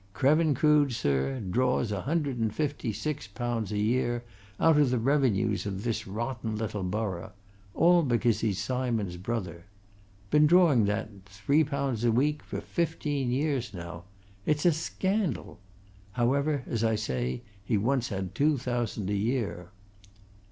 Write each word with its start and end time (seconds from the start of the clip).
Krevin 0.15 0.55
Crood, 0.55 0.93
sir, 0.93 1.39
draws 1.39 1.91
a 1.91 2.01
hundred 2.01 2.39
and 2.39 2.51
fifty 2.51 2.91
six 2.91 3.27
pounds 3.27 3.71
a 3.71 3.77
year 3.77 4.23
out 4.59 4.79
of 4.79 4.89
the 4.89 4.97
revenues 4.97 5.67
of 5.67 5.83
this 5.83 6.07
rotten 6.07 6.55
little 6.55 6.81
borough 6.81 7.33
all 7.75 8.01
because 8.01 8.39
he's 8.39 8.57
Simon's 8.57 9.17
brother. 9.17 9.65
Been 10.31 10.47
drawing 10.47 10.85
that 10.85 11.25
three 11.25 11.63
pounds 11.63 12.03
a 12.03 12.11
week 12.11 12.41
for 12.41 12.61
fifteen 12.61 13.29
years 13.29 13.75
now. 13.75 14.05
It's 14.43 14.65
a 14.65 14.71
scandal! 14.71 15.59
However, 16.13 16.63
as 16.65 16.83
I 16.83 16.95
say, 16.95 17.43
he 17.63 17.77
once 17.77 18.07
had 18.09 18.33
two 18.33 18.57
thousand 18.57 19.07
a 19.11 19.15
year." 19.15 19.69